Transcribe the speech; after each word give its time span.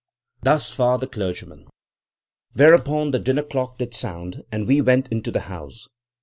"Thus 0.41 0.73
far 0.73 0.97
the 0.97 1.05
clergyman; 1.05 1.67
whereupon 2.53 3.11
the 3.11 3.19
dinner 3.19 3.43
clock 3.43 3.77
did 3.77 3.93
sound, 3.93 4.43
and 4.51 4.65
we 4.65 4.81
went 4.81 5.07
into 5.09 5.29
the 5.29 5.41
house. 5.41 5.87